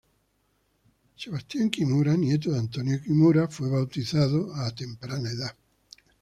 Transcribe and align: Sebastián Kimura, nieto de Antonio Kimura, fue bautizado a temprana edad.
Sebastián 1.15 1.69
Kimura, 1.69 2.15
nieto 2.17 2.49
de 2.51 2.57
Antonio 2.57 2.99
Kimura, 3.03 3.47
fue 3.49 3.69
bautizado 3.69 4.51
a 4.55 4.71
temprana 4.73 5.29
edad. 5.29 5.55